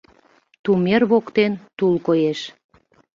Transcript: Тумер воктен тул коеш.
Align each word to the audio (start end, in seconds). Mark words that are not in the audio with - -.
Тумер 0.63 1.01
воктен 1.11 1.53
тул 1.77 1.93
коеш. 2.07 2.39